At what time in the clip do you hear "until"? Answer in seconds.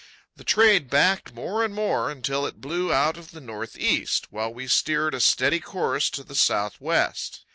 2.09-2.47